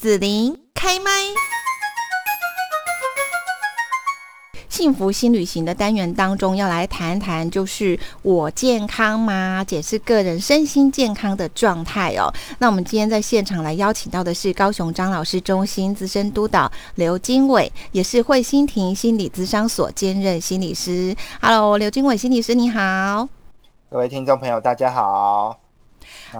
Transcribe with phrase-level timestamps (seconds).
[0.00, 1.10] 紫琳开麦。
[4.68, 9.64] 幸福新旅行的单元当中，要来谈谈，就是我健康吗？
[9.66, 12.32] 解释个人身心健康的状态哦。
[12.60, 21.16] 那我们今天在现场来邀请到的是高雄张老师中心资深督导刘经纬，也是慧心庭心理咨商所兼任心理师。
[21.42, 23.28] Hello，刘经纬心理师你好，
[23.90, 25.58] 各位听众朋友大家好。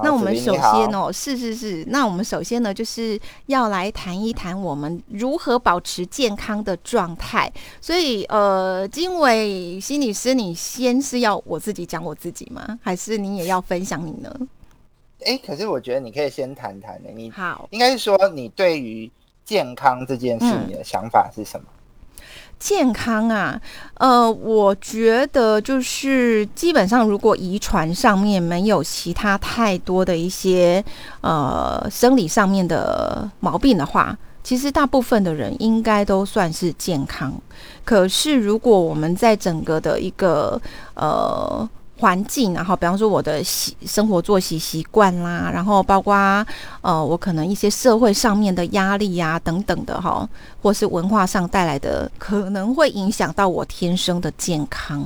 [0.03, 7.51] 那我们首先哦，是是是，那我们首先呢，就是要来谈一谈我们如何保持健康的状态。
[7.81, 12.79] 所以，呃，经纬心理师，你先是要我自己讲我自己吗？
[12.83, 14.35] 还是你也要分享你呢？
[15.25, 19.11] 哎，可是我觉得你可以先谈谈的，你好，应该是说你对于
[19.45, 21.67] 健康这件事，你的想法是什么？
[22.59, 23.61] 健康啊，
[23.95, 30.85] 呃，我觉得就是基本上，如果遗传上面没有其他太多的一些
[31.21, 37.33] 呃生理上面的毛病的话，其实大部分的人应该都算是健康。
[37.85, 40.61] 可是如果我们在整个的一个
[40.95, 41.69] 呃。
[41.99, 46.15] 环境，然后比方说我的习生活作息习惯啦，然后包括
[46.81, 50.29] 呃我可能一些社会上面的压力呀等等的哈，
[50.63, 55.05] 或是文化上带来的，可能会影响到我天生的健康。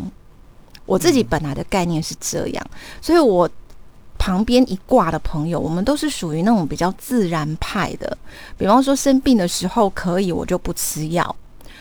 [0.84, 2.66] 我自己本来的概念是这样，
[3.00, 3.48] 所以我
[4.18, 8.18] 旁边一挂的朋友，我们都是属于那种比较自然派的。
[8.58, 11.24] 比方说生病的时候可以，我就不吃药；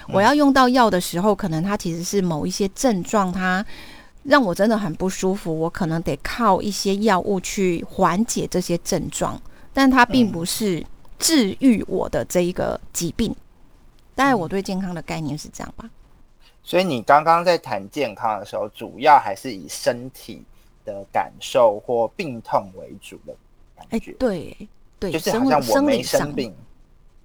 [0.08, 3.66] 我要用到药的时候，可能它其实是某一些症状它。
[4.24, 9.42] 让我真的很不舒服，我可能得靠一些药物去缓解这些症状，
[9.74, 10.86] 但它并不是
[11.18, 13.36] 治愈我的这一个疾病。
[14.14, 15.90] 大概我对健康的概念是这样吧。
[16.64, 20.44] 所以你刚刚在谈健康的时候，主要还是以身体
[20.86, 23.36] 的感受或病痛为主的
[23.76, 24.12] 感觉。
[24.20, 24.56] 对
[25.00, 26.54] 对，就是好像我没生病，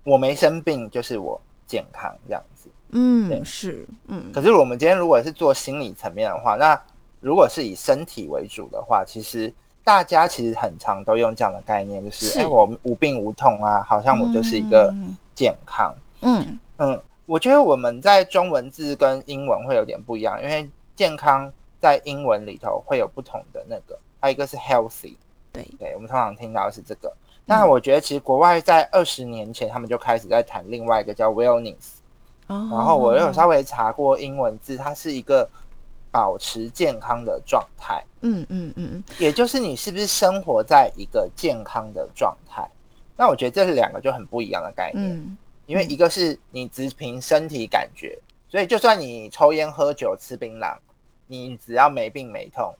[0.04, 2.55] 我没生病就是我健康这样子。
[2.90, 4.30] 嗯，是，嗯。
[4.32, 6.80] 可是我们今天如果是做心理层面的话，那
[7.20, 9.52] 如果是以身体为主的话，其实
[9.82, 14.94] 大家其实很常都用这样的概念，就是哎，我无病无痛啊，好像我就是一个
[15.34, 15.94] 健康。
[16.22, 25.14] 嗯嗯，我觉得我们在中文字跟英文会有点不一样，因为健康在英文里头会有不同的那个，还有一个是 healthy。
[25.52, 27.12] 对对，我们通常听到的是这个。
[27.44, 31.95] 那我觉得其实国外在二十年前，他们就开始在谈另外一个叫 wellness。
[32.46, 35.48] 然后我有稍微查过英文字，它是一个
[36.10, 38.04] 保持健康的状态。
[38.20, 42.68] 嗯嗯嗯嗯，也就是你是不是生活在一个健康的状态？
[43.16, 45.16] 那我觉得这是两个就很不一样的概念。
[45.16, 45.36] 嗯，
[45.66, 48.18] 因为一个是你只凭身体感觉，
[48.48, 50.76] 所以就算你抽烟喝酒吃槟榔，
[51.26, 52.74] 你只要没病没痛，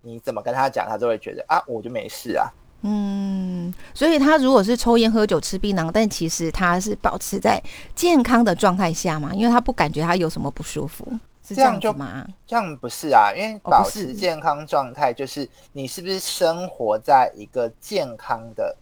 [0.00, 2.50] 你怎么跟他讲，他都会觉得啊，我就没事啊。
[2.84, 7.62] 嗯，所以他如果是抽烟喝酒吃槟榔，但其实他是保持在
[7.94, 11.06] 健康的状态下嘛，因为他不感觉他有什么不舒服，
[11.46, 12.26] 是这样子吗？
[12.46, 18.76] 这样不是啊，因为保持健康状态就是你是不是生活在一个健康的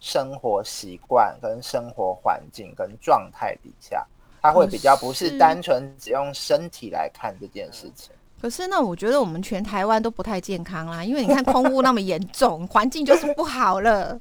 [0.00, 4.06] 生活习惯、跟生活环境、跟状态底下，
[4.42, 8.10] 他会比较不是单纯只用身体来看这件事情。
[8.40, 14.20] 可是呢，我觉得我们全台湾都不太健康啦，因为你看空污那么严重，环境就是不好了。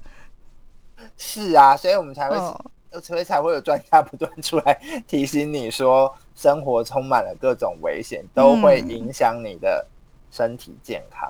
[1.18, 2.38] 是啊，所以我们才会，
[3.02, 9.86] 所以才会有专家不断出来提醒你说，生活充满了各种危险，都会影响你的
[10.32, 11.30] 身体健康。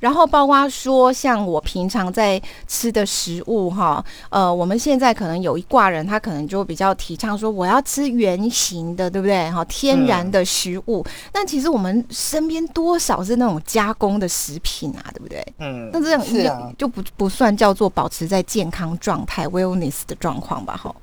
[0.00, 9.48] 然后包括说，像我平常在吃的食物哈，呃，我们现在可能有一挂人，他可能就比较提倡说，我要吃原形的，对不对？
[9.50, 11.04] 哈，天然的食物。
[11.30, 15.46] 但其实我们身边多少是那种加工的食品啊，对不对？
[15.58, 20.76] 嗯，那这样是就不不算叫做保持在健康状态 （wellness） 的状况吧？
[20.76, 20.94] 哈。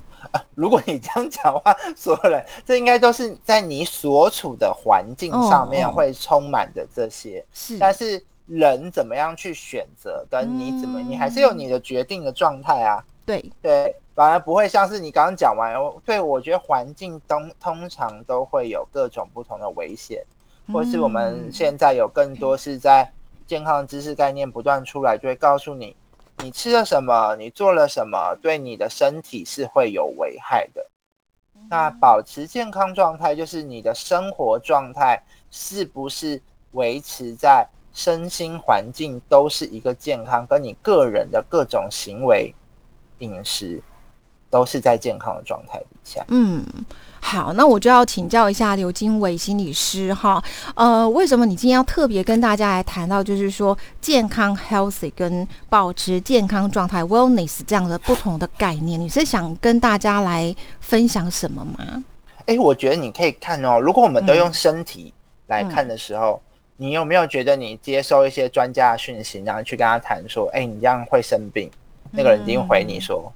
[0.56, 8.20] 如果你这样讲话，所有人这应该都是在你所处的环境上面会充满的这些，是，但是。
[8.48, 13.04] 人怎么样去选择，跟你怎么，你还是有你的决定的状态啊。
[13.26, 15.74] 对对，反而不会像是你刚刚讲完。
[16.02, 20.24] 对我觉得环境通通常都会有各种不同的危险，
[20.72, 23.12] 或是我们现在有更多是在
[23.46, 25.94] 健康知识概念不断出来，就会告诉你，
[26.38, 30.86] 你吃了什么，你做了什么，对你的身体是会有危害的。
[31.68, 36.40] 那保持健康状态，就是你的生活状态是不是
[36.72, 37.68] 维持在。
[37.92, 42.54] 身心环境都是一个健康，跟你个人的各种行为、
[43.18, 43.82] 饮食
[44.50, 46.24] 都是在健康的状态底下。
[46.28, 46.64] 嗯。
[47.20, 50.42] 好，那我就要请教一下刘金伟心理师哈，
[50.76, 58.98] 呃，为什么你今天要特别跟大家来谈到，就是说健康 healthy 跟保持健康状态 wellness 这样的不同的概念？
[58.98, 62.04] 你是想跟大家来分享什么吗？
[62.46, 65.12] 哎，我觉得你可以看哦，如果我们都用身体
[65.48, 66.40] 来看的时候，
[66.80, 71.68] 你有没有觉得你接收一些专家的讯息，然后去跟他谈说，哎，你这样会生病？
[72.12, 73.32] 那个人一定回你说，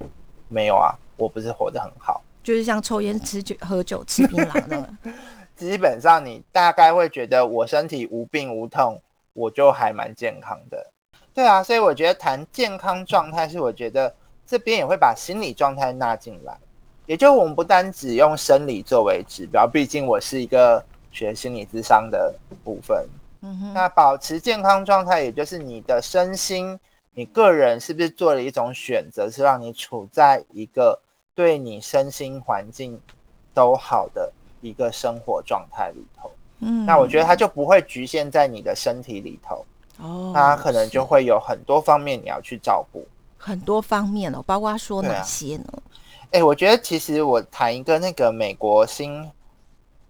[0.47, 2.23] 没有啊，我不是活得很好。
[2.41, 4.89] 就是像抽烟、吃酒、喝酒、吃槟榔的，
[5.57, 8.97] 基本上你大概会觉得我身体无病无痛，
[9.33, 10.91] 我就还蛮健康的。
[11.33, 14.15] 对啊，所以我觉得谈健康状态是，我觉得
[14.47, 16.57] 这边也会把心理状态纳进来。
[17.05, 20.81] 也就我们不单只用生理作为指标，毕竟我是一个
[21.11, 23.05] 学心理智商的部分。
[23.43, 26.79] 嗯，那保持健康状态，也就是你的身心，
[27.13, 30.99] 你个人是不是做了一种选择，是让你处在一个。
[31.35, 33.01] 对你身心环境
[33.55, 34.31] 都好的
[34.61, 39.65] 一个生活状态里头，嗯，那我觉得它就不会局限在你的身体里头，
[39.97, 43.03] 哦，它可能就会有很多方面你要去照顾，
[43.35, 45.65] 很多方面哦，包括说哪些呢？
[46.29, 49.27] 哎，我觉得其实我谈一个那个美国新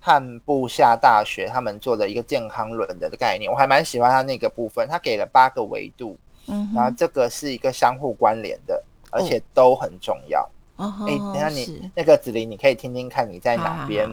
[0.05, 6.17] 汉布夏大学他们做的一个健康轮的概念，我还蛮喜欢他那个部分，他给了八个维度，
[6.47, 10.41] 嗯，然后这个是一个相互关联的，而且都很重要。
[10.75, 14.05] 哦哎，等下你那个子琳，你可以听听看你在哪边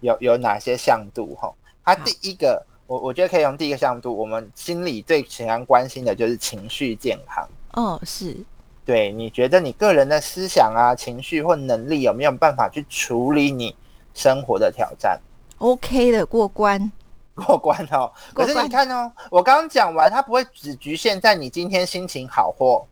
[0.00, 1.54] 有有哪些向度哈。
[1.84, 7.48] 他第一个，我我觉得可以用第一个向度，我们心里最常关心的就是情绪健康。
[7.74, 8.36] 哦，是，
[8.84, 13.76] 对，你觉得你个人的思想啊、情绪或能力有没有办法去处理你
[14.12, 15.20] 生活的挑战
[15.58, 16.90] ？OK 的，过关，
[17.34, 18.10] 过关哦。
[18.34, 22.86] 可是你看哦，我刚刚讲完，它不会只局限在你今天心情好或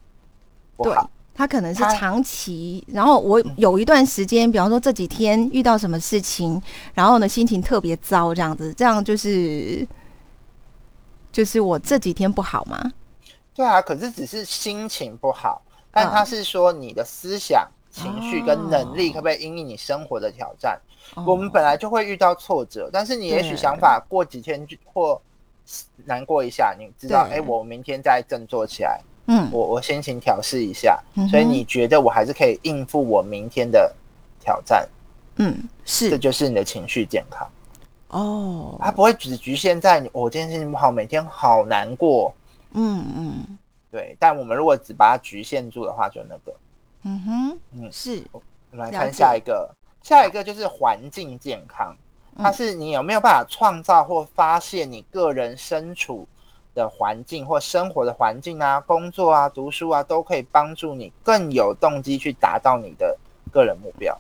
[0.76, 1.10] 不好。
[1.36, 6.62] 他可能是长期，然后我有一段时间，比方说这几天遇到什么事情，
[6.94, 9.84] 然后呢心情特别糟，这样子，这样就是
[11.32, 12.92] 就是我这几天不好吗？
[13.52, 20.80] 对啊，可是只是心情不好，但他是说你的思想、情绪跟能力可不可以因应你生活的挑战？
[21.24, 25.20] 我们本来就会遇到挫折，但是你也许想法过几天就或
[26.04, 29.00] 难过一下，你知道，哎，我明天再振作起来。
[29.26, 31.00] 嗯，我我心情调试一下，
[31.30, 33.94] 所以你觉得我还是可以应付我明天的
[34.40, 34.88] 挑战？
[35.36, 37.48] 嗯，是，这就是你的情绪健康
[38.08, 38.76] 哦。
[38.80, 42.34] 它不会只局限在你，我今天心情不好，每天好难过。
[42.72, 43.58] 嗯嗯，
[43.90, 44.16] 对。
[44.18, 46.52] 但我们如果只把它局限住的话，就那个，
[47.04, 48.24] 嗯哼，嗯，是。
[48.32, 49.72] 我们来看下一个，
[50.02, 51.96] 下一个就是环境健康，
[52.36, 56.26] 它是你有没有办法创造或发现你个人身处。
[56.74, 63.16] 的环境或生活的环境啊，工作啊，读书啊，都可以帮助你更有动机去达到你的
[63.52, 64.18] 个人目标。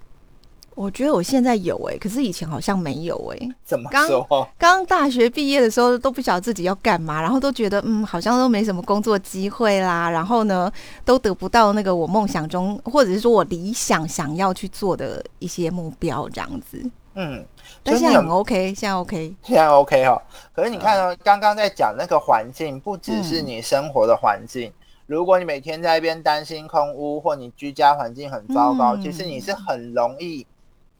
[0.74, 3.48] 我觉得我现在有哎，可是以前好像没有哎。
[3.64, 4.48] 怎么说？
[4.58, 10.70] 刚大学毕业的时候都不晓得自己要干嘛，然后都觉得嗯，好像都没什么工作机会啦，然后呢，
[11.04, 16.82] 都得不到那个我梦想中或者是说我理想想要去做的一些目标这样子。
[17.14, 17.44] 嗯。
[17.82, 20.20] 但现在很 OK，现在 OK，现在 OK 哈。
[20.54, 24.72] 可是你看哦，刚刚在讲那个环境，不只是你生活的环境。
[25.06, 30.46] 如果你每天在一边担心空屋，或你居家环境很糟糕，其实你是很容易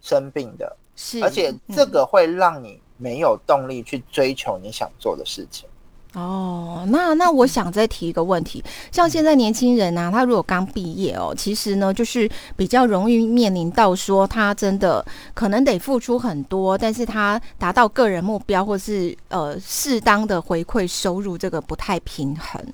[0.05, 0.77] 生病的。
[0.95, 5.69] 是，而且这个会让你没有动力去追求你想做的事情。
[6.13, 8.63] 哦，那那我想再提一个问题，
[8.93, 15.05] 像现在年轻人呢，他如果刚毕业哦，其实呢，就是比较容易面临到说，他真的
[15.35, 22.65] 可能得付出很多，但是他达到个人目标或是呃适当的回馈收入，这个不太平衡，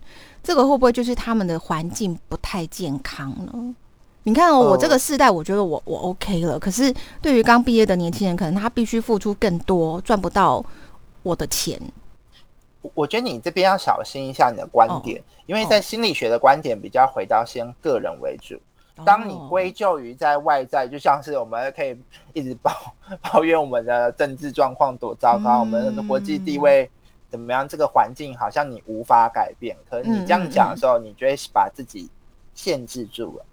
[0.42, 3.74] 这个会不会就是他们的环境不太健康呢？
[4.24, 10.64] 你看哦，我这个世代，我觉得我我 OK 了，可是对于刚毕业的年轻人，可能他必须付出更多，赚不到
[11.22, 11.80] 我的钱。
[12.94, 18.60] 我觉得你这边要小心一下你的观点，因为在心理学的观点比较回到先个人为主。
[19.04, 21.96] 当你归咎于在外在，就像是我们可以
[22.34, 22.70] 一直抱
[23.32, 26.90] 抱怨我们的政治状况多糟糕，我们的国际地位
[27.30, 29.74] 怎么样，这个环境好像你无法改变。
[29.88, 32.10] 可是你这样讲的时候，你就会把自己
[32.54, 33.44] 限制住了。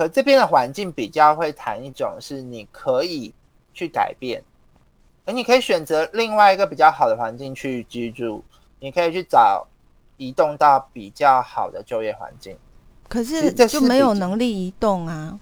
[0.00, 3.34] 可这边的环境比较会谈一种是你可以
[3.74, 4.42] 去改变。
[5.26, 8.42] 你可以选择另外一个比较好的环境去居住，
[8.78, 9.66] 你可以去找
[10.16, 12.56] 移动到比较好的就业环境。
[13.10, 15.38] 可是就没有能力移动啊！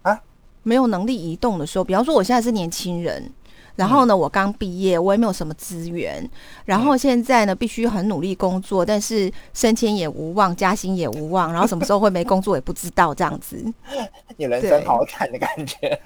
[0.00, 0.22] 啊，
[0.62, 3.30] 没有能力移动的时候，比方说我现在是年轻人，
[3.76, 6.28] 然后呢，我刚毕业，我也没有什么资源，
[6.64, 13.56] 然后现在呢，必须很努力工作，但是升迁也无望，加薪也无望，然后什么时候会没工作也不知道，这样子，
[14.36, 15.98] 你人生好惨的感觉。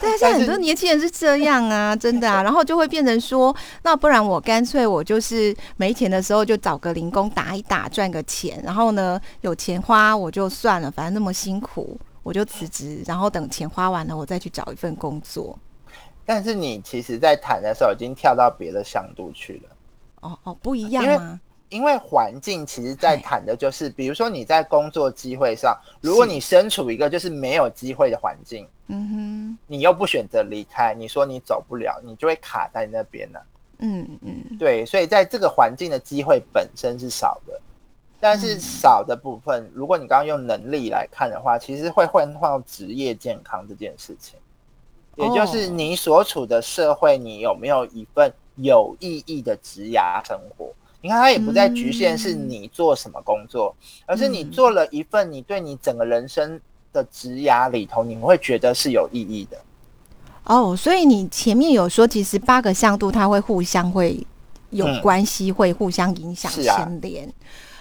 [0.00, 15.58] 对啊，现在很多年轻人是这样啊， 真的啊，然后就会变成说，那不然我干脆我就是没钱的时候就找个零工打一打，赚个钱，然后呢有钱花我就算了，反正那么辛苦，我就辞职，然后等钱花完了，我再去找一份工作。
[16.28, 19.76] 但是你其实，在谈的时候已经跳到别的向度去了。
[20.20, 21.40] 哦哦，不一样吗？
[21.70, 33.46] 因为环境其实，在谈的就是，比如说你在工作机会上，如果你身处一个就是没有机会的环境，嗯哼，你又不选择离开，你说你走不了，你就会卡在那边了。
[33.78, 37.58] 嗯嗯，对，所以在这个环境的机会本身是少的，
[38.20, 44.38] 但是少的部分，如果你刚刚用能力来看的话，其实会换到职业健康这件事情。
[45.18, 50.72] 也就是你所处的社会，你有没有一份有意义的职涯生活？
[51.00, 53.74] 你看，它也不再局限是你做什么工作，
[54.06, 56.60] 而是你做了一份你对你整个人生
[56.92, 59.58] 的职涯里头，你会觉得是有意义的。
[60.44, 64.26] 哦，所以你前面有说，其实八个向度它会互相会
[64.70, 67.32] 有关系，会互相影响牵连。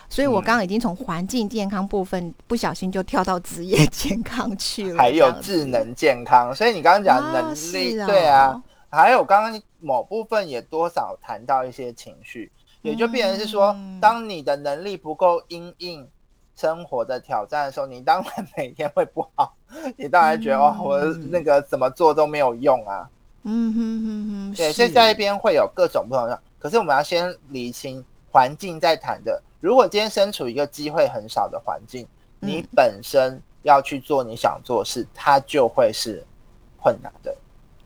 [0.10, 6.56] 所以我刚刚已经从环境健康部分不小心就跳到职业健康去了，还有智能健康。
[6.56, 16.08] 所以你刚刚讲能力，对啊，还有刚刚某部分也多少谈到一些情绪，也就变成是说，当你的能力不够应应
[16.56, 19.56] 生活的挑战的时候，你当然每天会不好，
[19.98, 23.08] 你当然觉得哦，我那个怎么做都没有用啊。
[23.44, 29.44] 嗯哼哼哼，对，所以在一边会有各种不同的，可是我们要先理清环境在谈的。
[29.60, 32.08] 如果今天身处一个机会很少的环境，
[32.40, 36.24] 你本身要去做你想做事，它就会是
[36.82, 37.36] 困难的。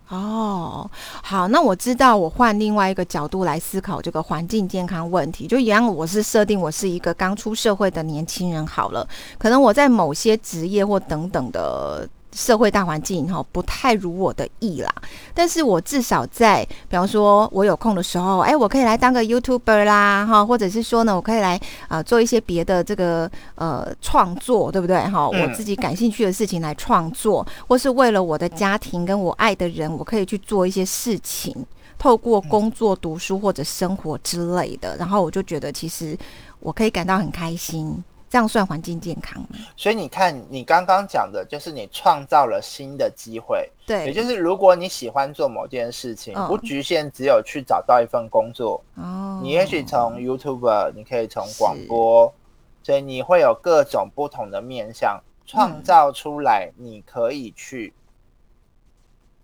[0.09, 0.89] 哦，
[1.23, 12.07] 好，那我知道，我换另外一个角度来思考这个环境健康问题，就一样，我是设定我是一个刚出社会的年轻人，好了，可能我在某些职业或等等的。
[12.33, 14.93] 社会大环境哈不太如我的意啦，
[15.33, 24.97] 但是我至少在，比方说我有空的时候，哎，我可以来当个 YouTuber 啦，哈，或者是说呢，我可以来啊做一些别的这个呃创作，对不对？
[25.09, 31.53] 哈，我自己感兴趣的事情来创作，或是为了我的家庭跟我爱的人，我可以去做一些事情，
[31.99, 36.17] 透过工作、读书或者生活之类的，然后我就觉得其实
[36.59, 38.03] 我可以感到很开心。
[38.31, 39.59] 这样算环境健康吗？
[39.75, 52.33] 所以你看，你刚刚讲的就是你创造了新的机会，对，也就是如果你喜欢做某件事情，不局限只有去找到一份工作，哦，你也许从 YouTube，你可以从广播，
[52.81, 57.93] 所以你会有各种不同的面向，创造出来你可以去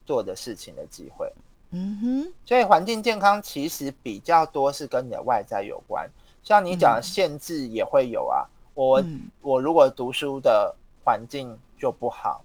[0.06, 1.30] 做的事情的机会。
[1.72, 6.10] 嗯哼，所以环境健康其实比较多是跟你的外在有关，
[6.42, 8.48] 像你讲的限制也会有啊。
[8.78, 9.04] 我
[9.42, 12.44] 我如果读书的环境就不好，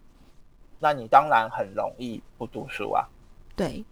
[0.80, 3.06] 那你当然很容易不读书啊。
[3.54, 3.84] 对，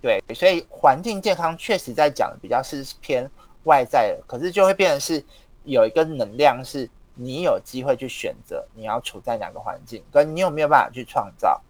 [0.00, 3.30] 对，所以环境健康确实在讲的比较是偏
[3.64, 5.22] 外在的，可是就会变成是
[5.64, 11.60] 有一个能量，是你有机会去选择你要处在哪个环境，跟你有没有办法去创造。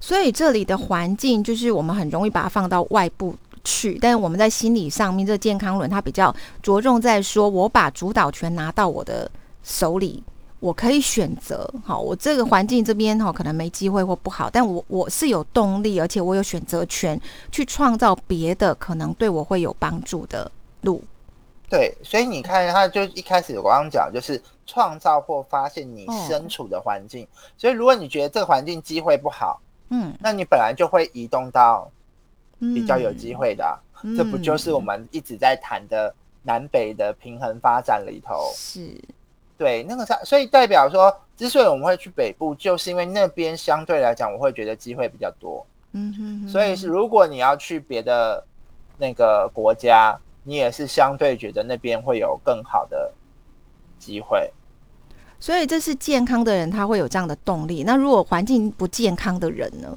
[0.00, 3.36] 所以这里的环境就是我们很容易把它放到外部。
[3.68, 9.30] 去，但是我们在心理上面，这个健康轮它比较着重在说，我把主导权拿到我的
[9.62, 10.24] 手里，
[10.58, 11.70] 我可以选择。
[11.84, 17.20] 好，我这个环境这边哈，可能没机会或不好，但我我是有动力，而且我有选择权
[17.52, 21.04] 去创造别的可能对我会有帮助的路。
[21.68, 27.28] 对，所以你看，他就一开始我刚刚讲，就是创造或发现你身处的环境。
[27.58, 29.60] 所以如果你觉得这个环境机会不好，
[29.90, 31.90] 嗯，那你本来就会移动到。
[32.60, 33.78] 比较有机会的，
[34.16, 36.12] 这不就是我们一直在谈的
[36.42, 38.50] 南北的平衡发展里头？
[38.54, 39.00] 是，
[39.56, 45.64] 对，那个所所以代表说，之所以我们会去北部，就是因为那边相对来讲，我会觉得机会比较多。
[45.92, 48.44] 嗯哼，所以是如果你要去别的
[48.98, 53.12] 那个国家，你也是相对觉得那边会有更好的
[53.98, 54.50] 机会。
[55.40, 57.84] 所以这是健康的人，他会有这样的动力。
[57.84, 59.96] 那如果环境不健康的人呢？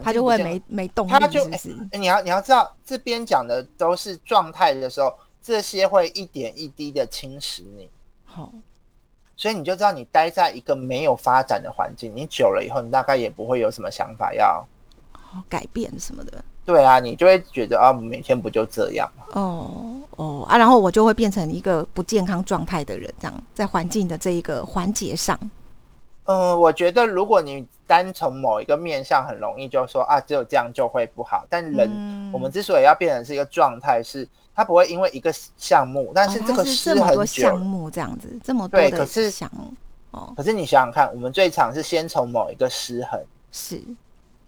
[0.00, 1.44] 他就会没没动力，他就
[1.92, 7.90] 你要你要知道，这边讲的都是状态的时候，这些会一点一滴的侵蚀你。
[8.24, 8.50] 好，
[9.36, 14.64] 所以你就知道，你待在一个没有发展的环境，你久了以后，你大概也不会有什么想法要
[15.48, 16.42] 改变什么的。
[16.64, 25.36] 对啊，你就会觉得啊，每天不就这样吗哦哦啊，然后我就会变成一个不健康状态的人，这样在环境的这一个环节上。
[26.26, 31.44] 嗯，我觉得如果你单从某一个面向，很容易就说啊，只有这样就会不好。
[31.50, 39.74] 但人，我们之所以要变成是一个状态，是它不会因为一个项目，但是这个失很久，项目这样子这么多的项目
[40.12, 40.32] 哦。
[40.34, 43.78] 可是你想想看，我们最常是先从某一个失衡，是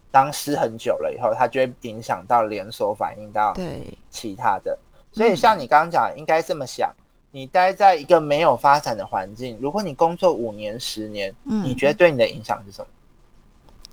[0.09, 4.75] 当失衡久了以后，它就会影响到连锁反应到对其他的。
[5.11, 6.91] 所以像你刚刚讲，应该这么想。
[7.31, 12.87] 你待在一个没有发展的环境，如果你工作五年、十年，嗯，你觉得对你的影响是什么？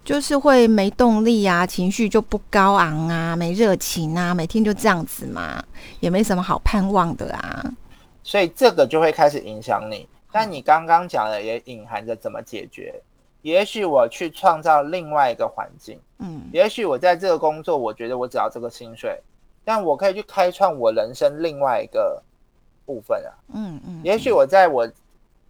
[0.04, 5.62] 就是会没动力啊，情绪就不高昂啊，没热情啊，每天就这样子嘛，
[6.00, 7.64] 也没什么好盼望的啊。
[8.22, 10.08] 所以这个就会开始影响你。
[10.30, 12.94] 但你刚刚讲的也隐含着怎么解决？
[13.42, 19.20] 也许我去创造另外一个环境，嗯，也许我在这个工作，我觉得我只要这个薪水，
[19.64, 22.22] 但我可以去开创我人生另外一个。
[22.84, 24.86] 部分啊，嗯嗯，也许我在我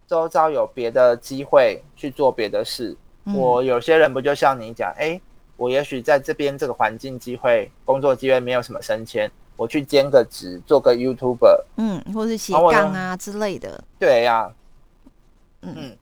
[0.07, 2.95] 周遭有别的机会去做别的事，
[3.25, 5.19] 我有些人不就像你讲，哎，
[5.55, 14.51] 我也许在这边这个环境机会、工作机会没有什么升迁，我去兼个职，做个 YouTuber，嗯，或是斜杠啊之类的，对呀，
[15.61, 15.95] 嗯，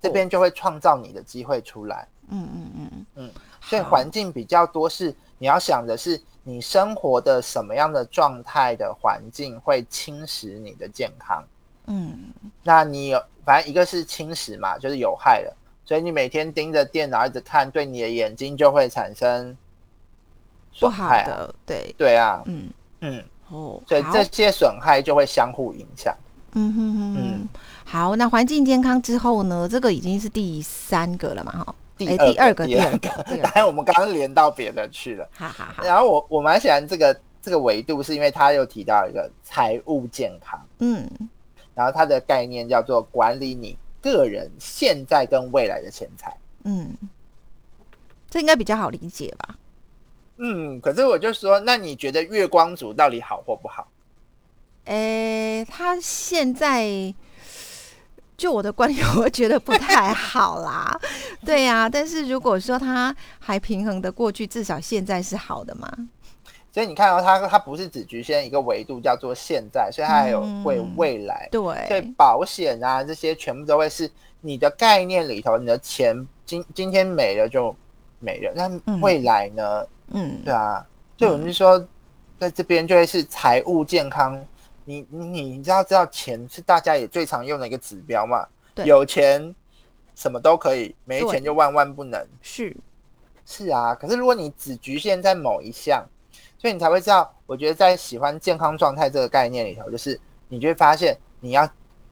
[0.00, 3.06] 这边就会创造你的机会出来，嗯嗯嗯。
[3.16, 3.30] 嗯，
[3.62, 6.20] 所以环境比较多是你要想的是。
[6.44, 11.40] 你生活的什么样的状态的环境会侵蚀你的健康？
[11.86, 12.18] 嗯，
[12.64, 19.56] 那你有反正一个是侵蚀嘛，就是有害的，所以你每天盯着电脑一直看，对你的眼睛就会产生
[20.80, 21.54] 不好的。
[21.66, 22.70] 对对啊，嗯
[23.00, 26.14] 嗯哦，所以这些损害就会相互影响。
[26.54, 27.48] 嗯哼哼嗯，
[27.84, 29.68] 好，那环境健康之后呢？
[29.68, 31.52] 这个已经是第三个了嘛？
[31.52, 31.74] 哈。
[31.98, 33.08] 第二个，第二个，
[33.42, 35.28] 当然 我们刚刚连到别的去了。
[35.32, 35.84] 哈哈哈。
[35.84, 40.60] 然后我我蛮喜欢这个这个维度，是因为他又提到一个财务健康。
[40.78, 41.08] 嗯。
[41.74, 46.36] 然后他的概念叫做管理你个人现在跟未来的钱财。
[46.64, 46.94] 嗯。
[48.28, 49.56] 这应该比较好理解吧？
[50.38, 50.80] 嗯。
[50.80, 53.88] 可是我就说，那你觉得月光族到底好或不好？
[54.86, 57.14] 诶，他现在。
[58.34, 60.98] 就我的观点，我觉得不太好啦。
[61.46, 65.88] 对呀，但是如果说他还平衡的过去，至少现在是好的嘛。
[66.72, 71.46] 所以你看到它，它不是只局限一个维度，叫做现在，所以它还有会未来。
[71.52, 74.10] 对，所以保险啊这些全部都会是
[74.40, 77.76] 你的概念里头，你的钱今今天没了就
[78.18, 79.86] 没了，那未来呢？
[80.14, 80.86] 嗯，对啊，
[81.16, 81.78] 就我们说
[82.38, 84.42] 在这边就会是财务健康。
[84.84, 88.44] 你你你知道知道钱是大家也最常用的一个指标嘛？
[88.74, 89.54] 对，有钱
[90.16, 92.20] 什么都可以，没钱就万万不能。
[92.40, 92.76] 是
[93.46, 96.04] 是啊，可是如果你只局限在某一项，
[96.62, 97.28] 所以你才会知道。
[97.46, 101.68] 我觉得在喜欢健康状态这个概念里头，就是你就会发现，你要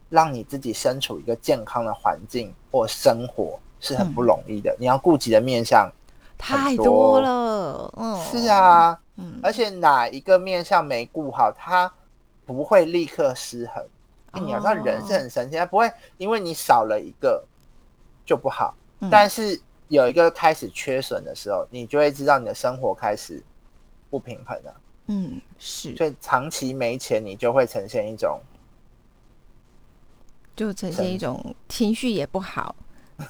[0.08, 4.76] 让你自己身处一个健康的环境或生活是很不容易的。
[4.76, 5.88] 你要顾及的面向
[6.36, 11.88] 太多了，嗯，是啊，嗯，而且哪一个面向没顾好，它。
[12.46, 17.44] 不会立刻失衡，你要知道人是很神奇，他不会因为你少了一个
[18.26, 18.74] 就不好，
[19.08, 23.40] 但是有一个开始缺损的时候，你就会知道你的生活开始
[24.10, 24.74] 不平衡的。
[25.06, 28.40] 嗯，是，所以长期没钱，你就会呈现一种，
[30.54, 32.74] 就呈现一种情绪也不好，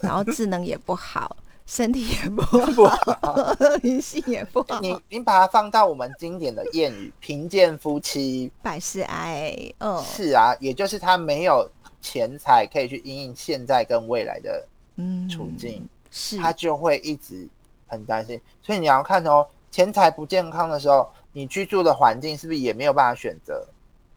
[0.02, 1.36] 然后智能也不好。
[1.70, 2.42] 身体也不
[2.84, 4.80] 好，灵性也不好。
[4.80, 9.56] 你你把它放到我们经典的谚语“贫贱夫妻百事哀”。
[9.78, 14.66] 嗯，是啊，也就是他没有钱财可以去应应现在跟未来的
[14.96, 17.48] 嗯处境，是，他就会一直
[17.86, 18.40] 很担心。
[18.60, 23.66] 所以你要看哦，钱财不健康的时候，你居住的环境是不是也没有办法选择？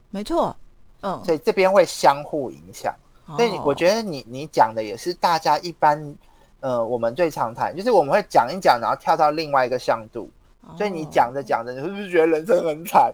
[0.10, 0.56] 没错，
[1.02, 2.94] 嗯，所以这边会相互影响。
[3.38, 6.16] 所以我觉得你你讲的也是大家一般。
[6.60, 10.30] 呃，我们最常谈就是我们会讲一讲，然后跳到另外一个向度。
[10.78, 13.14] 所以你讲着讲着，你是不是觉得人生很惨？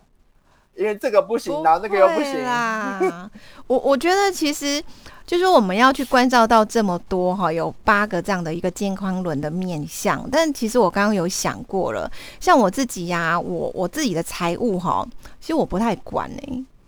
[0.80, 3.30] 因为这个不行，然后那个又不行啦。
[3.68, 4.82] 我我觉得其实
[5.28, 10.26] 就是我们要去关照到这么多哈，有八个这样的一个健康轮的面相。
[10.32, 15.06] 但其实我刚刚有想过了，像我自己呀，我我自己的财务哈，
[15.42, 16.32] 其实我不太管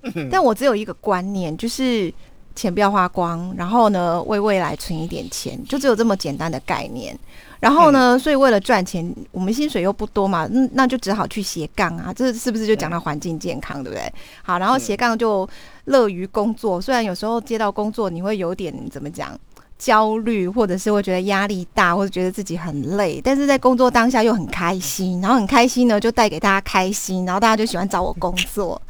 [0.04, 2.12] 哎，但我只有一个观念就是。
[2.54, 7.18] 钱不要花光，然后呢，为未来存一点钱，就只有这么简单的概念。
[7.62, 12.12] 然后呢，所以为了赚钱，我们薪水又不多嘛，嗯，那就只好去斜杠啊。
[12.12, 14.12] 这是不是就讲到环境健康，对不对？
[14.42, 15.48] 好，然后斜杠就
[15.86, 19.40] 乐于工作，虽然有时候接到工作你会有点怎么讲
[19.78, 28.82] 焦虑，或者是会觉得压力大，或者觉得自己很累，但是在工作当下又很开心，然后很开心呢，就带给大家开心，然后大家就喜欢找我工作。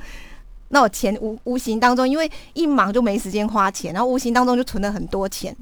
[0.69, 5.53] 那我钱无无形当中，因为一忙就没时间花钱，然后无形当中就存了很多钱，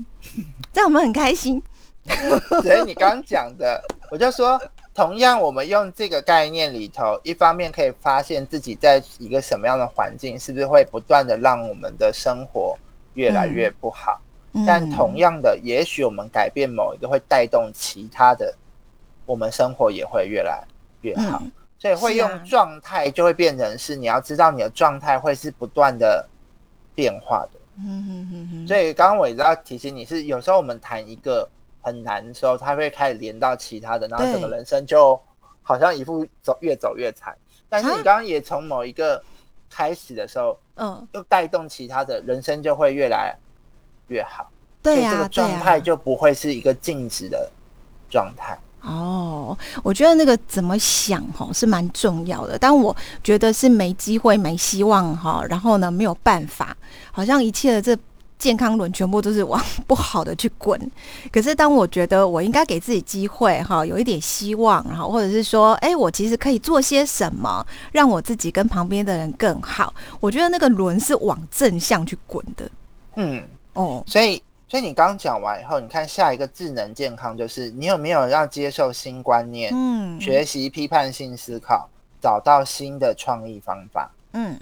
[0.71, 1.59] 这样我们很开心。
[2.63, 4.59] 所以你刚刚讲的，我就说，
[4.93, 12.77] 同样我们用这个概念里头，一方面可以发现自己在一个什么样的环境，是不是会不断的让我们的生活
[13.13, 14.19] 越来越不好？
[14.65, 18.53] 但同样的，也许我们改变某一个，会带动其他的，
[19.25, 20.63] 我们生活也会越来
[21.01, 21.41] 越好。
[21.77, 26.27] 所以会用状态，就会变成是你要知道你的状态会是不断的
[26.93, 27.59] 变化的。
[27.77, 28.67] 嗯嗯嗯嗯。
[28.67, 31.47] 所以刚刚我也知道提醒你是，有时候我们谈一个
[31.81, 35.19] 很难的时候，他会开始连到其他的，然后整个人生就
[35.61, 37.35] 好像一副走越走越惨。
[37.67, 39.21] 但是你刚刚也从某一个
[39.69, 43.35] 开始的时候，嗯，又带动其他的人生就会越来
[44.07, 44.49] 越好。
[44.81, 47.51] 对呀，这个状态就不会是一个静止的
[48.09, 48.57] 状态。
[48.81, 56.75] 哦，我觉得那个怎么想哈是蛮重要的，但我觉得是没机会、没希望哈，然后呢没有办法，
[57.11, 57.93] 好像一切的这
[58.39, 60.79] 健康轮全部都是往不好的去滚。
[61.31, 69.93] 可是当我觉得我应该给自己机会哈，有一点希望，然后或者是说，哎，我其实可以做些什么，让我自己跟旁边的人更好。
[70.19, 72.71] 我觉得那个轮是往正向去滚的。
[73.17, 74.41] 嗯，哦，所以。
[74.71, 81.89] 所以你刚讲完以后，你看下一个智能健康就是你有没有要接受新观念，嗯，学习批判性思考，
[82.21, 84.55] 找到新的创意方法，嗯，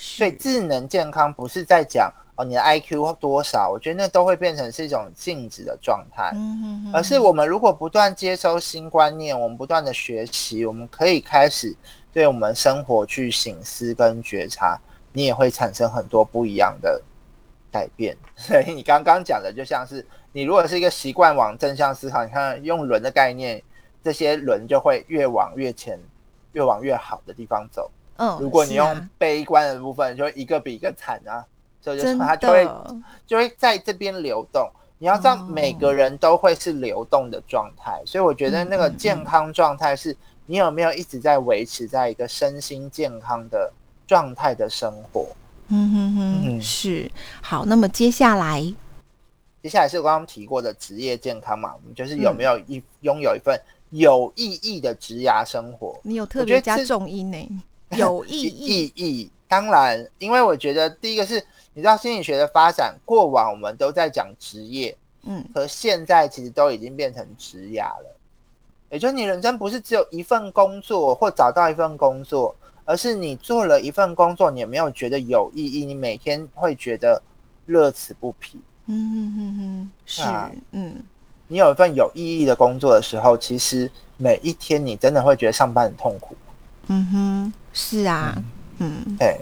[0.00, 11.76] 所以智能健康不是在讲哦你的 I Q 多少，我觉得那都会变成是一种静止的状态，嗯而是我们如果不断接收新观念，我们不断的学习，我们可以开始
[12.12, 14.78] 对我们生活去醒思跟觉察，
[15.12, 17.02] 你也会产生很多不一样的。
[17.72, 23.62] 改变， 所以你刚刚讲的就像是你如果是一个习惯往正向思考，你看用轮的概念，
[24.02, 25.96] 这些轮就会越往越前，
[26.50, 27.88] 越往越好的地方走。
[28.20, 31.42] 嗯，如果你用悲观的部分，就会一个比一个惨啊，
[31.80, 32.68] 所以就它就会
[33.26, 34.70] 就会在这边流动。
[34.98, 43.72] 你要知道，每个人都会是流动的状态，所以我觉得那个健康状态是你有没有一直在维持在一个身心健康的
[44.06, 45.26] 状态的生活。
[45.68, 47.64] 嗯哼哼，是好。
[47.64, 48.60] 那么接下来，
[49.62, 51.72] 接下来是我刚刚提过的职业健康嘛？
[51.74, 55.98] 我们就是有没有一拥有一份有意义的职涯生活？
[56.02, 57.62] 你有特别加重音呢？
[57.98, 59.30] 有意义，意义。
[59.48, 68.16] 当然，因为我觉得第一个是，你知道心理学的发展，过往我们都在讲职业，嗯，可现在其实都已经变成职涯了。
[68.90, 72.54] 也就是你人生不是只有一份工作，或找到一份工作。
[72.86, 75.84] 而是你做了一份工作，你有没有觉得有意义？
[75.84, 77.22] 你每天会觉得
[77.66, 78.60] 乐此不疲。
[78.86, 80.22] 嗯嗯嗯嗯，是
[80.72, 81.04] 嗯，
[81.46, 86.34] 你有一份有意义的工作的时候，其实每一天你真的会觉得上班很痛苦。
[86.92, 88.34] 嗯哼，是啊，
[88.78, 89.40] 嗯，对。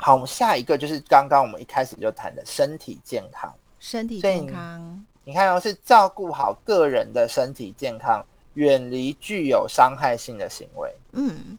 [0.00, 3.52] 好，我们下一个就是刚刚我们一开始就谈的身体健康。
[3.78, 10.90] 身体健康，你看哦，是照顾好个人的身体健康，远离具有伤害性的行为。
[11.12, 11.58] 嗯。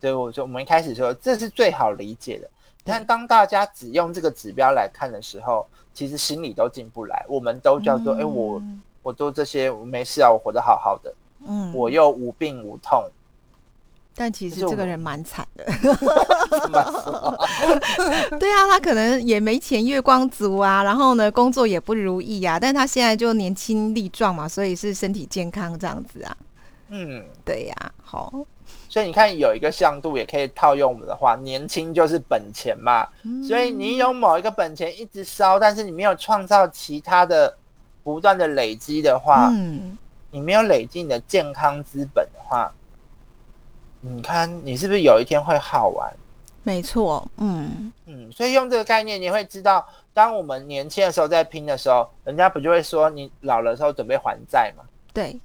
[0.00, 2.48] 所以我说，我们一开始说这是最好理解的。
[2.84, 7.26] 但当大家只用这个指标来看的时候，其实心里都进不来。
[7.28, 8.62] 我们都叫做，哎，我
[9.02, 11.12] 我做这些我没事啊，我活得好好的，
[11.48, 13.10] 嗯，我又无病无痛。
[14.16, 15.64] 但其实这个人蛮惨的。
[18.38, 22.58] 对啊，他可能也没钱，月光族啊，然后呢，工作也不如意啊。
[22.58, 26.36] 但是他现在就年轻力壮嘛，所以是身体健康这样子啊。
[26.88, 28.32] 嗯，对呀，好。
[28.88, 33.08] 所以你看，有一个向度也可以套用我们的话，年轻就是本钱嘛。
[33.46, 37.52] 所以你有某一个本钱一直烧，但是你没有创造其他的
[38.04, 39.98] 不断的累积的话，嗯，
[40.30, 42.72] 你没有累积你的健康资本的话，
[44.06, 46.12] 你看你是不是有一天会耗完？
[46.62, 48.30] 没错，嗯嗯。
[48.30, 54.84] 所以用这个概念，你会知道，当我们年轻的时候在拼的时候，人家不就会说你老了时候准备还债吗？
[55.12, 55.38] 对。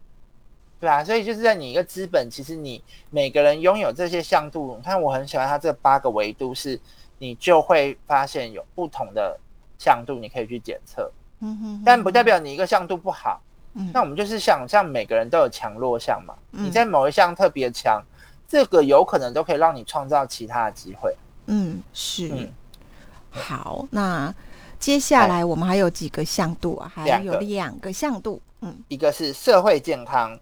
[0.82, 6.80] 对啊，所以就是在你一个资本，其实你每个人拥有这些向度，你看我很喜欢它这八个维度，是
[7.18, 9.38] 你就会发现有不同的
[9.78, 11.12] 向度，你可以去检测。
[11.42, 13.42] 嗯哼，但不代表你一个向度不好。
[13.74, 16.34] 嗯，那我们就是想，像每个人都有强弱项嘛。
[16.50, 18.02] 你在某一项特别强，
[18.50, 21.16] 这个有可能都可以让你创造其他的机会。
[21.46, 22.50] 嗯，是。
[23.30, 24.34] 好，那
[24.80, 26.92] 接下来我们还有几个向度啊？
[26.94, 28.42] 还有两个向度。
[28.62, 30.38] 嗯，一个是社会健康。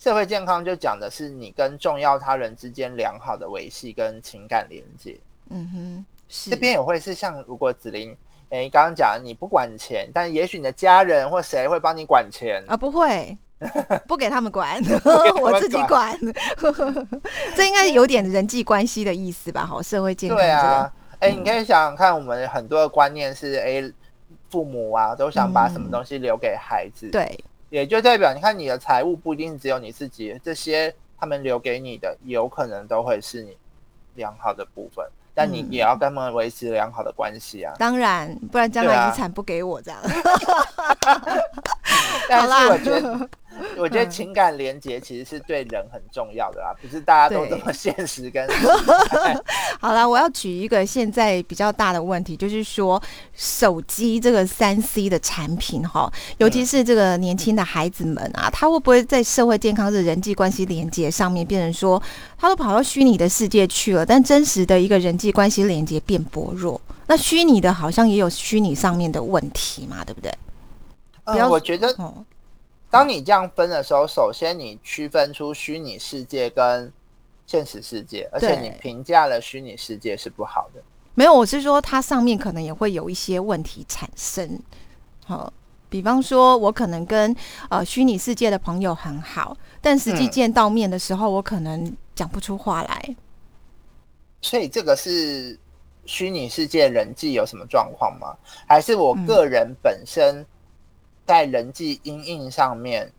[0.00, 5.18] 社会健康就讲的是你跟重要他人之间良好的维系跟情感连接。
[5.48, 6.06] 嗯哼，
[6.50, 8.14] 这边也会是像如果子琳，
[8.50, 12.76] 哎，刚刚讲你不管钱，但也许你的家人或谁会帮你管钱啊？
[12.76, 13.38] 不会，
[14.06, 14.80] 不给他们管，
[15.40, 16.18] 我自己管。
[17.56, 19.64] 这应该有点人际关系的意思吧？
[19.64, 20.36] 好，社会健康。
[20.36, 23.92] 对啊，哎，你可以想想看，我们很多的观念是，哎，
[24.50, 27.08] 父母啊都想把什么东西留给孩子。
[27.10, 33.56] 对，也就代表你看你的财务不一定只有你自己，这些他们留给你的，有可能都会是你
[34.14, 35.06] 良好的部分。
[35.36, 37.74] 但你也要跟他们维持良好的关系啊！
[37.76, 40.00] 当然，不然将来遗产不给我这样。
[42.28, 43.28] 但是我觉得。
[43.78, 48.46] 我觉得情感连接其实是对人很重要的啦，不是大家都这么现实跟。
[49.80, 53.00] 好了，我要举一个现在比较大的问题，就是说
[53.34, 62.02] 手机这个三 C 的产品哈，尤其是这个年轻的孩子们啊，他会不会在社会健康的人际关系连接上面变成说，
[62.38, 66.80] 他都跑到虚拟的世界去了，但真实的一个人际关系连接变薄弱？
[67.06, 70.32] 那虚拟的好像也有虚拟上面的问题嘛，对不对？
[71.24, 71.94] 嗯，我觉得。
[72.94, 76.92] 当你这样分的时候，首先你区分出虚拟世界跟
[77.44, 80.80] 现实世界，而且你评价了虚拟世界是不好的。
[81.14, 84.60] 没有，我是说它上面可能也会有一些问题产生。
[85.26, 85.52] 好，
[85.88, 87.34] 比方说我可能跟
[87.68, 93.16] 呃虚拟世界的朋友很好，但实际见到面的时候，我可能讲不出话来。
[94.40, 95.58] 所以这个是
[96.06, 98.36] 虚拟世界人际有什么状况吗？
[98.68, 100.46] 还是我个人本身？
[101.26, 103.10] 在人际阴影上面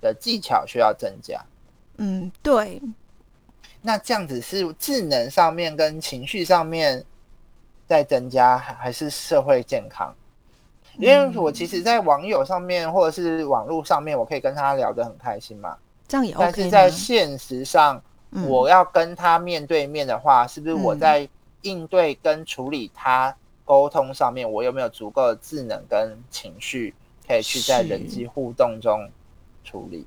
[0.00, 1.40] 的技巧需要增加。
[1.96, 2.80] 嗯，对。
[3.80, 7.04] 那这样子是智能上面跟情绪上面
[7.86, 10.14] 在增加，还是社会健康？
[10.96, 15.76] 因为我其实，在网友上面或者是网络上面，我可以跟他聊得很开心嘛。
[16.06, 16.44] 这样也 OK。
[16.44, 18.00] 但是在现实上，
[18.46, 21.28] 我要跟他面对面的话，是不是我在
[21.62, 26.94] 应对跟处理他沟通上面，我有没有足够的智能跟情绪？
[27.26, 29.08] 可以去在人际互动中
[29.64, 30.06] 处理，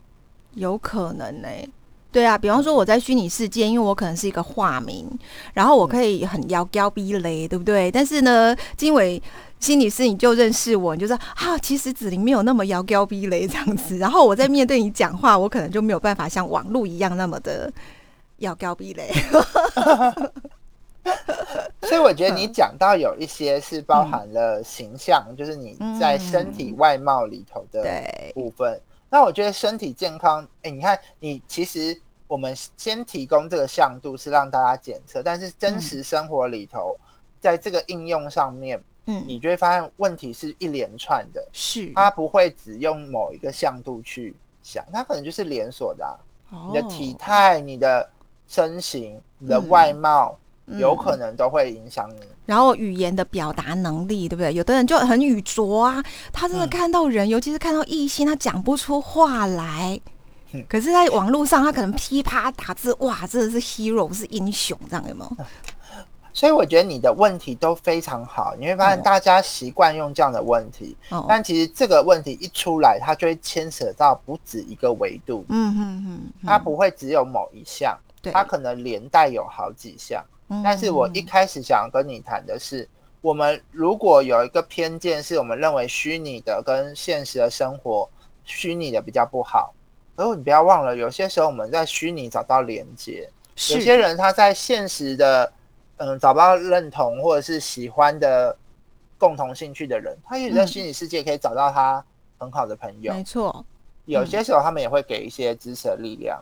[0.53, 1.47] 有可能呢。
[2.09, 5.07] 对啊，比方说我在虚拟世界，因为我可能是一个化名，
[5.53, 7.91] 然后我可以很妖娇逼雷，对不对？
[7.91, 9.21] 但是呢，经纬
[9.59, 13.97] 心理师你就认识我，你就说啊，其实子玲没有那么妖娇逼雷这样子。
[13.99, 17.71] 然后我在面对你讲话，我可能就没有办法像网络一样那么的
[18.37, 19.11] 妖娇逼雷。
[21.87, 27.83] 所以我觉得你讲到有一些是包含了形象，就是你在身体外貌里头的
[28.33, 28.79] 部分。
[29.09, 36.97] 那我觉得身体健康，哎，你看你其实我们先提供这个向度是让大家检测，但是真实生活里头，
[37.39, 46.19] 在这个应用上面，嗯，你就会发现问题是一连串的，是它不会只用某一个向度去想，它可能就是连锁的。
[46.69, 48.09] 你的体态、你的
[48.47, 50.37] 身形、你的外貌。
[50.77, 54.53] 有可能都会影响你，然后语言的表达能力，对不对？
[54.53, 56.03] 有的人就很语拙啊，
[56.33, 59.99] 他真的看到人，尤其是看到异性，他讲不出话来。
[60.67, 65.45] 可是，在网络上，他可能噼啪打字，哇，真的是 hero，是英雄，这样有没有？
[66.33, 70.95] 所以我觉得你的问题都非常好，你会发现大家习惯用这样的问题，
[71.27, 75.43] 但其实这个问题一出来，它就会牵扯到不止一个维度。
[75.49, 77.97] 嗯嗯嗯，它不会只有某一项，
[78.31, 80.23] 它可能连带有好几项。
[80.63, 82.87] 但是我一开始想跟你谈的是，
[83.21, 88.09] 我们如果有一个偏见，是我们认为虚拟的跟现实的生活，
[88.45, 89.73] 虚拟的比较不好。
[90.15, 93.29] 而你不要忘了，有些时候我们在虚拟找到连接，
[93.71, 95.51] 有些人他在现实的，
[95.97, 98.57] 嗯，找不到认同或者是喜欢的
[99.17, 102.03] 共同兴趣的人，他也在虚拟世界可以找到他
[102.39, 103.13] 很好的朋友。
[103.13, 103.63] 没错，
[104.05, 106.41] 有些时候他们也会给一些支持的力量。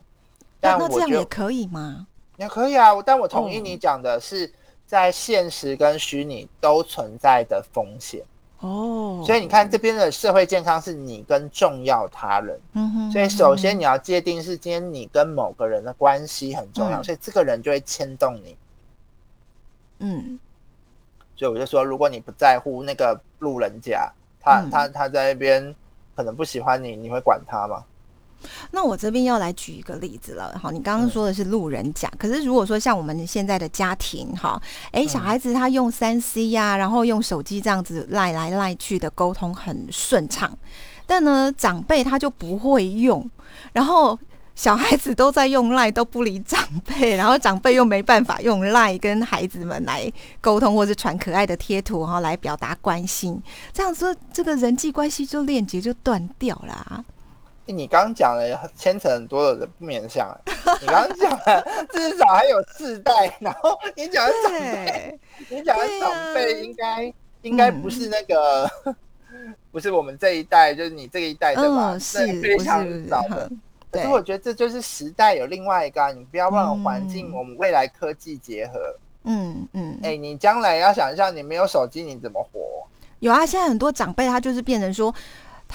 [0.62, 2.08] 但那这样也可以吗？
[2.38, 4.52] 也可以啊，但我同意你讲的是，
[4.86, 8.24] 在现实跟虚拟都存在的风险
[8.60, 9.24] 哦。
[9.26, 13.12] 所以你看这边的社会健康是你跟重要他人，嗯哼。
[13.12, 18.58] 所以首先你要界定是今天你跟某个人的关系很重要，所以这个人就会牵动你。
[20.00, 20.40] 嗯。
[21.38, 25.76] 所以我就说，如果你不在乎那个路人甲，他他他在那边
[26.16, 27.84] 可能不喜欢你，你会管他吗？
[28.72, 40.56] 那我这边要来举一个例子了，好，你刚刚说的是路人甲，可是如果说像我们现在的家庭，哈，哎，小孩子他用三 C 呀，然后用手机这样子赖来赖去的沟通很顺畅，
[41.06, 43.30] 但呢，长辈他就不会用，
[43.74, 44.18] 然后
[44.54, 53.42] 小孩子都在用赖都不理长辈，然后长辈又没办法用赖跟孩子们来沟通，或是传可爱的贴图，然后来表达关心，
[53.74, 57.04] 这样子这个人际关系就链接就断掉了。
[57.68, 60.28] 你刚刚讲了牵扯很多的不面相，
[60.80, 68.70] 你刚刚讲了至少还有四代，然后你讲的长辈，你讲的长辈应该应该不是那个
[69.72, 71.98] 不是我们这一代，就是你这一代的吧？
[71.98, 73.50] 是非常早的。
[73.92, 78.74] 可是我觉得这就是时代有另外一个，你不要忘了环境，我们未来科技结合。
[79.24, 79.98] 嗯嗯。
[80.04, 82.60] 哎，你将来要想象你没有手机你怎么活？
[83.20, 85.14] 有啊，现在很多长辈他就是变成说。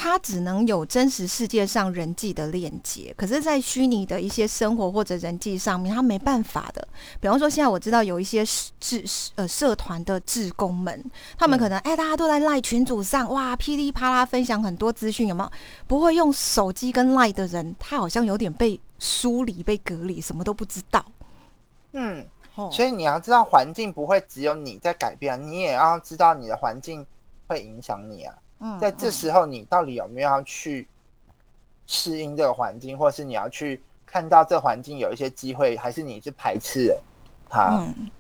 [0.02, 6.88] 它只能有真实世界上人际的链接，可是，在虚拟的一些生活或者人际上面，它没办法的。
[7.20, 8.42] 比方说，现在我知道有一些
[8.80, 11.04] 志呃社团的志工们，
[11.36, 15.52] 他们可能哎，大家都在赖群组上，哇，噼里啪啦分享很多资讯，有没有？
[15.86, 21.04] 不会用手机跟赖的人，他好像有点被疏离、被隔离，什么都不知道。
[21.92, 22.26] 嗯，
[22.72, 27.04] 所以你要知道，环境不会只有你在改变，你也要知道你的环境
[27.46, 28.34] 会影响你啊。
[28.80, 30.86] 在这时候，你到底有没有要去
[31.86, 36.94] 适应这个环境，或是你要去看到这环境有一些机会，还是你是排斥
[37.48, 37.78] 它？
[37.80, 38.10] 嗯，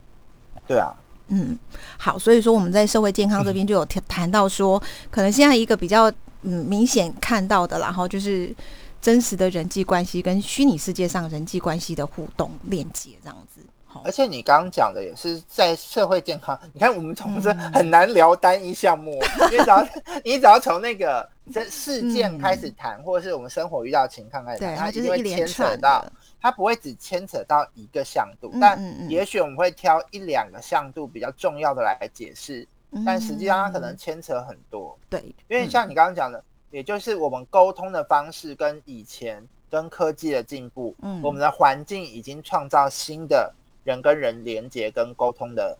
[0.66, 0.94] 对啊，
[1.28, 1.58] 嗯，
[1.98, 6.10] 好，所以说我们在社会健康这边就有谈谈到说，可能现在一个比较
[6.42, 8.54] 嗯明显看到的，然后就是
[9.00, 13.60] 真实的人际关系跟虚拟世界上人际关系的互动链接这样子。
[14.04, 19.86] 而且你刚刚讲的也是在社会健康，你看我们总是很难聊单一项目， 因为只要
[20.24, 26.04] 你只要从那个这事件开始谈，或者是我们生活遇到情况开始谈，它就会牵扯到，
[26.40, 32.66] 它不会只牵扯到一个向度，但也许我们会挑一两个向度比较重要的来解释，
[33.04, 34.96] 但实际上它可能牵扯很多。
[35.08, 43.52] 对，因为像你刚刚讲的，也就是我们沟通的方式跟以前跟科技的进步，嗯，我们的环境已经创造新的。
[43.84, 45.76] 人跟人连接跟沟通的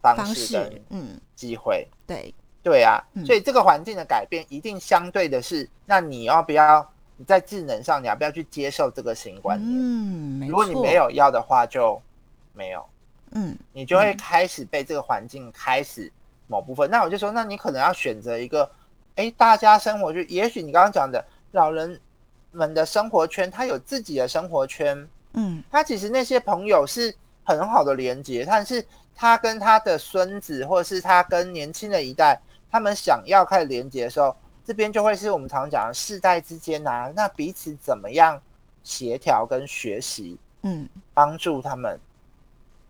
[0.00, 1.20] 方式跟嗯。
[1.34, 2.34] 机会，对。
[2.62, 6.86] 对啊，所以这个环境的改变一定相对的是，那你要不要
[7.16, 10.44] 你在智能上你要不要去接受这个新观念？
[10.44, 11.98] 嗯，如果你没有要的话，就
[12.52, 12.84] 没有，
[13.30, 16.12] 嗯，你就会开始被这个环境开始
[16.48, 16.90] 某部分。
[16.90, 18.70] 那我就说，那你可能要选择一个，
[19.14, 21.98] 哎，大家生活就也许你刚刚讲的老人
[22.50, 27.16] 们的生活圈，他有自己的生活圈，嗯，他其实那些朋友是。
[27.50, 28.84] 很好的连接，但是
[29.14, 34.34] 他跟他的孙子，或者是他跟年轻的一代，他们想要开始连接的时候，
[34.64, 38.40] 这边就会是我们常讲的世代之间啊，那彼此怎么样
[38.82, 41.98] 协调跟学习，嗯，帮助他们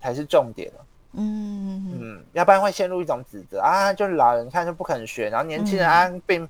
[0.01, 0.71] 才是重点
[1.13, 6.49] 嗯嗯，要不然会陷入一种指责啊，就是老人看就不肯学，然后年轻人啊变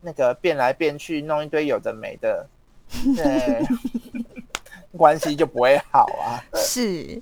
[0.00, 2.46] 那个变来变去，弄一堆有的没的，
[3.14, 3.62] 对。
[4.98, 6.42] 关系就不会好啊。
[6.72, 7.20] 是，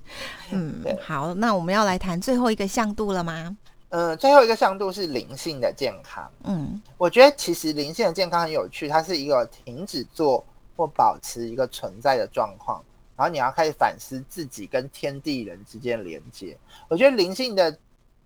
[0.50, 3.56] 嗯，好，那我们要来谈最后一个向度了吗？
[3.88, 6.30] 嗯，最后一个向度是灵性的健康。
[6.44, 10.44] 嗯，我觉得其实灵性的健康很有趣，它是一个停止做
[10.76, 12.84] 或保持一个存在的状况，
[13.16, 16.54] 然后你要开始反思自己跟天地人之间连接。
[16.87, 17.74] 我觉得灵性的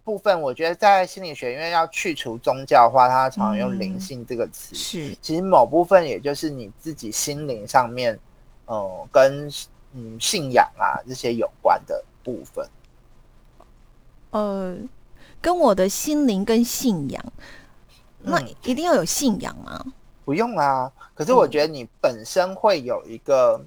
[0.03, 4.75] 部分，我觉得在心理学因为要去除宗教化，它常常用灵性这个词。
[4.75, 8.19] 是，其实某部分也就是你自己心灵上面。
[8.67, 9.51] 哦，跟
[9.95, 12.69] 嗯信仰啊这些有关的部分，
[14.31, 14.77] 呃，
[15.41, 17.25] 跟我的心灵跟信仰，
[18.21, 19.85] 那一定要有信仰吗？
[20.25, 23.61] 不用啊，可是我觉得你本身会有一个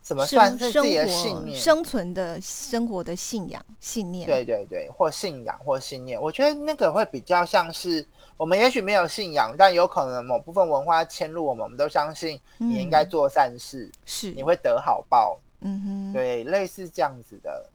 [0.00, 4.26] 怎么算是自己的信念、生存的生活的信仰、信念？
[4.26, 8.06] 对对对，或信仰或信念，我觉得那个会比较像是。
[8.38, 15.40] 我们也许没有信仰，但有可能某部分文化迁入我们，我们都相信你应该做善事，是你会得好报。
[15.60, 17.68] 嗯哼，对，类似这样子的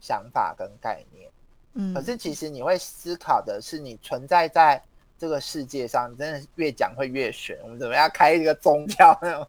[0.00, 1.30] 想法跟概念。
[1.74, 4.82] 嗯，可是其实你会思考的是，你存在在
[5.18, 7.58] 这个世界上，真的越讲会越悬。
[7.62, 9.48] 我们怎么样开一个宗教那种，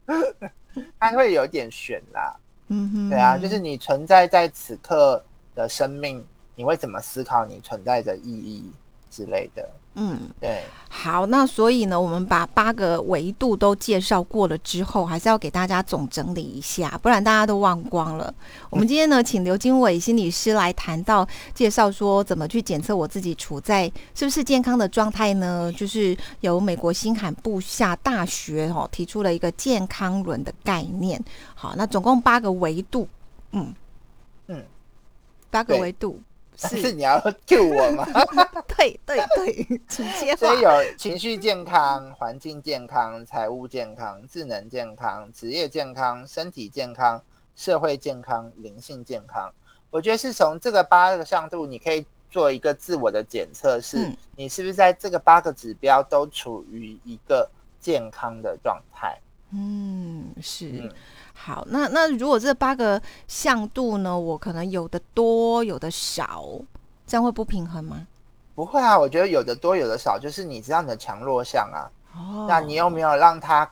[1.00, 2.36] 它会有点悬啦。
[2.70, 5.24] 嗯哼，对啊，就是你存在在此刻
[5.56, 8.72] 的生命，你会怎么思考你存在的意义
[9.10, 9.70] 之类的。
[10.00, 18.32] 嗯，对，好，那所以呢，我们把八个维度都介绍过了之后，还是要给大家总整理一下，不然大家都忘光了。
[18.70, 25.74] 我们今天呢，请刘经纬心理师来谈到介绍说，怎么去检测我自己处在是不是健康的状态呢？
[25.74, 31.20] 就是由美国新罕布夏大学哦提出了一个健康轮的概念。
[31.56, 33.10] 好，那总共八个维度，
[33.52, 33.74] 嗯
[34.46, 34.64] 嗯，
[35.50, 36.22] 八个维度。
[36.58, 38.06] 是你要救我吗？
[38.76, 47.22] 对对对，请接所以有情绪健康、环境健康、财务健康、智能健康、职业健康、身体健康、
[47.56, 49.54] 社会健康、灵性健康。
[49.92, 59.18] 我觉得是从这个八个向度，你可以做一个自我的检测，是你是不是在这个八个指标都处于一个健康的状态？
[59.52, 60.92] 嗯，是。
[61.48, 66.44] 好，那那如果这八个向度呢，我可能有的多，有的少，
[67.06, 68.06] 这样会不平衡吗？
[68.54, 71.88] 不会啊，我觉得有的多，有的少，就是你知道你的强弱项啊。
[72.14, 73.66] 哦，那你有没有让它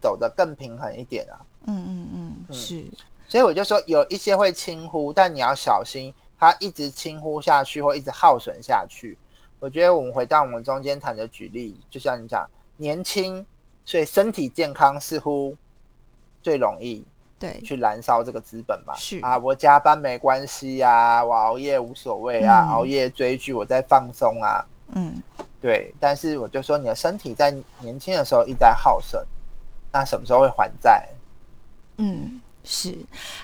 [0.00, 1.34] 走得更平衡一点啊？
[1.66, 2.84] 嗯嗯嗯，是。
[3.26, 9.18] 所以我就说有一些会轻忽，但你要小心，它一直轻忽下去或一直耗损下去。
[9.58, 13.44] 我觉得我们回到我们中间谈的举例，就像你讲，年轻，
[13.84, 15.56] 所以身体健康似乎
[16.44, 17.02] 最容易
[17.38, 18.94] 对去燃烧这个资本嘛。
[18.96, 24.64] 是啊，我加班没关系呀，我熬夜无所谓啊，熬夜追剧我在放松啊。
[24.94, 25.14] 嗯，
[25.60, 25.92] 对。
[25.98, 29.26] 但是我就说你的身体在年轻的时候一直在耗损，
[29.90, 31.08] 那什么时候会还债？
[31.96, 32.40] 嗯。
[32.66, 32.96] 是，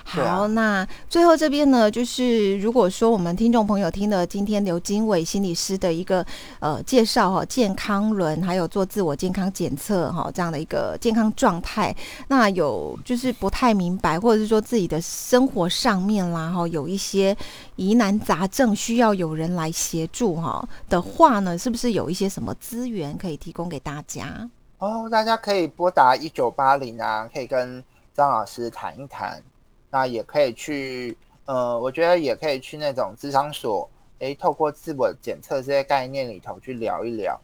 [0.03, 6.25] 好，那最后这边呢，就是如果说我们听众朋友听了今天刘经纬心理师的一个
[6.59, 11.95] 呃介绍哈，健康轮还有做自我健康检测哈这样的一个健康状态，
[12.29, 17.37] 那有就是不太明白，或者是说自己的生活上面啦哈有一些
[17.77, 24.49] 疑难杂症需要有人来协助哈的话呢，是不是有一些什么资源可以提供给大家？
[24.79, 27.85] 哦，大家可以拨打一九八零啊，可以跟。
[28.21, 29.43] 张老师谈一谈，
[29.91, 31.17] 那也可以去，
[31.47, 37.41] 呃，我觉得也可以去那种智商所，诶，透过自我检测这些概念里头去聊一聊，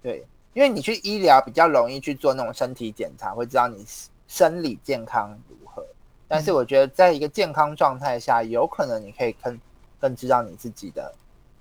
[0.00, 0.24] 对，
[0.54, 3.84] 因为你去医疗比较容易去做那种身体检查，会知道你
[4.28, 5.84] 生理健康如何，
[6.28, 9.60] 但是我觉得在一个健康状态下，有可能你可以更
[9.98, 11.12] 更知道你自己的，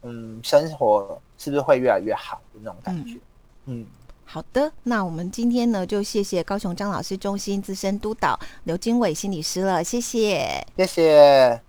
[0.04, 3.20] 嗯，生活是不是会越来越好的那种感觉，
[3.66, 3.86] 嗯。
[4.32, 11.69] 好的，那我们今天呢，就谢谢高雄张老师中心资深督导刘经纬心理师了，谢谢，谢谢。